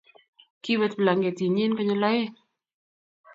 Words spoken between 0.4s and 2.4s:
kibet blanketinyin konyil oeng'.